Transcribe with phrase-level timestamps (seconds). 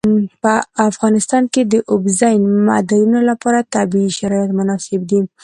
[0.43, 0.53] په
[0.89, 5.19] افغانستان کې د اوبزین معدنونه لپاره طبیعي شرایط مناسب دي.